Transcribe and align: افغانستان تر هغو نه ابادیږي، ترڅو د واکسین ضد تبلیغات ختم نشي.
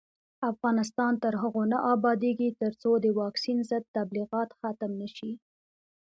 افغانستان 0.51 1.13
تر 1.23 1.33
هغو 1.41 1.63
نه 1.71 1.77
ابادیږي، 1.93 2.49
ترڅو 2.61 2.91
د 3.03 3.05
واکسین 3.19 3.57
ضد 3.69 3.83
تبلیغات 3.97 4.49
ختم 4.59 4.91
نشي. 5.01 5.31